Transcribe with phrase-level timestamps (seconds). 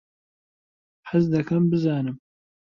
[1.09, 2.17] حەز دەکەم بزانم.